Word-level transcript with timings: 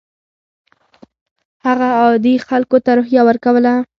هغه 1.65 1.87
عادي 1.99 2.35
خلکو 2.47 2.77
ته 2.85 2.89
روحیه 2.97 3.21
ورکوله. 3.25 3.73